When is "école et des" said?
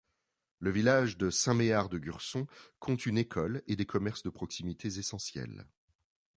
3.19-3.85